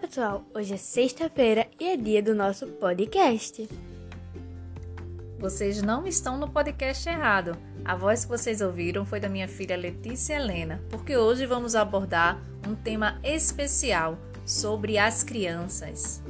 pessoal, 0.00 0.42
hoje 0.54 0.72
é 0.72 0.76
sexta-feira 0.78 1.68
e 1.78 1.88
é 1.88 1.96
dia 1.96 2.22
do 2.22 2.34
nosso 2.34 2.66
podcast. 2.66 3.68
Vocês 5.38 5.82
não 5.82 6.06
estão 6.06 6.38
no 6.38 6.48
podcast 6.48 7.06
errado. 7.06 7.56
A 7.84 7.94
voz 7.94 8.24
que 8.24 8.30
vocês 8.30 8.62
ouviram 8.62 9.04
foi 9.04 9.20
da 9.20 9.28
minha 9.28 9.46
filha 9.46 9.76
Letícia 9.76 10.34
Helena, 10.34 10.82
porque 10.88 11.16
hoje 11.16 11.44
vamos 11.44 11.74
abordar 11.74 12.40
um 12.66 12.74
tema 12.74 13.20
especial 13.22 14.16
sobre 14.44 14.96
as 14.96 15.22
crianças. 15.22 16.22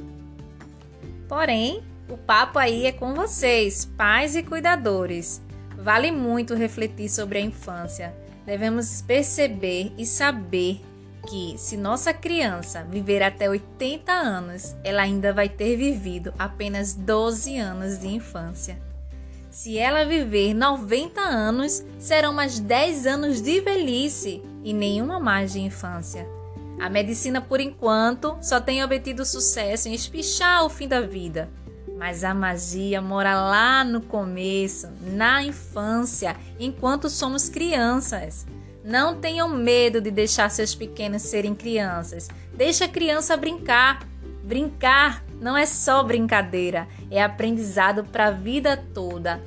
Porém, 1.29 1.81
o 2.09 2.17
papo 2.17 2.59
aí 2.59 2.85
é 2.85 2.91
com 2.91 3.13
vocês, 3.13 3.85
pais 3.85 4.35
e 4.35 4.43
cuidadores. 4.43 5.41
Vale 5.77 6.11
muito 6.11 6.55
refletir 6.55 7.09
sobre 7.09 7.37
a 7.37 7.41
infância. 7.41 8.13
Devemos 8.45 9.01
perceber 9.01 9.93
e 9.97 10.05
saber 10.05 10.81
que, 11.27 11.55
se 11.57 11.77
nossa 11.77 12.13
criança 12.13 12.83
viver 12.83 13.21
até 13.21 13.49
80 13.49 14.11
anos, 14.11 14.75
ela 14.83 15.03
ainda 15.03 15.31
vai 15.33 15.47
ter 15.47 15.75
vivido 15.75 16.33
apenas 16.37 16.93
12 16.93 17.57
anos 17.57 17.99
de 17.99 18.07
infância. 18.07 18.81
Se 19.49 19.77
ela 19.77 20.05
viver 20.05 20.53
90 20.53 21.19
anos, 21.19 21.83
serão 21.99 22.33
mais 22.33 22.59
10 22.59 23.05
anos 23.05 23.41
de 23.41 23.59
velhice 23.59 24.41
e 24.63 24.73
nenhuma 24.73 25.19
mais 25.19 25.51
de 25.51 25.59
infância. 25.59 26.27
A 26.79 26.89
medicina, 26.89 27.41
por 27.41 27.59
enquanto, 27.59 28.37
só 28.41 28.59
tem 28.59 28.83
obtido 28.83 29.25
sucesso 29.25 29.87
em 29.87 29.93
espichar 29.93 30.65
o 30.65 30.69
fim 30.69 30.87
da 30.87 31.01
vida. 31.01 31.49
Mas 31.97 32.23
a 32.23 32.33
magia 32.33 33.01
mora 33.01 33.35
lá 33.35 33.83
no 33.83 34.01
começo, 34.01 34.89
na 35.01 35.43
infância, 35.43 36.35
enquanto 36.59 37.09
somos 37.09 37.49
crianças. 37.49 38.47
Não 38.83 39.19
tenham 39.19 39.47
medo 39.49 40.01
de 40.01 40.09
deixar 40.09 40.49
seus 40.49 40.73
pequenos 40.73 41.21
serem 41.21 41.53
crianças. 41.53 42.27
Deixa 42.55 42.85
a 42.85 42.89
criança 42.89 43.37
brincar. 43.37 44.07
Brincar 44.43 45.23
não 45.39 45.57
é 45.57 45.65
só 45.65 46.03
brincadeira, 46.03 46.87
é 47.09 47.21
aprendizado 47.21 48.03
para 48.03 48.27
a 48.27 48.31
vida 48.31 48.77
toda. 48.93 49.41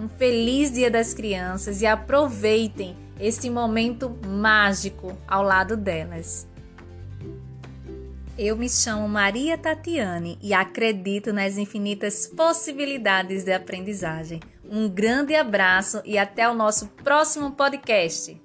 Um 0.00 0.08
feliz 0.08 0.70
Dia 0.72 0.90
das 0.90 1.12
Crianças 1.12 1.82
e 1.82 1.86
aproveitem 1.86 2.96
este 3.20 3.50
momento 3.50 4.16
mágico 4.26 5.16
ao 5.26 5.42
lado 5.42 5.76
delas. 5.76 6.46
Eu 8.38 8.56
me 8.56 8.68
chamo 8.68 9.08
Maria 9.08 9.58
Tatiane 9.58 10.38
e 10.42 10.54
acredito 10.54 11.32
nas 11.32 11.58
infinitas 11.58 12.26
possibilidades 12.26 13.44
de 13.44 13.52
aprendizagem. 13.52 14.40
Um 14.68 14.88
grande 14.88 15.34
abraço 15.34 16.00
e 16.04 16.16
até 16.16 16.48
o 16.48 16.54
nosso 16.54 16.88
próximo 17.04 17.52
podcast. 17.52 18.40